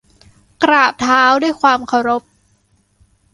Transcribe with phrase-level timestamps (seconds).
[0.63, 2.23] กราบเท้าด้วยความเคารพ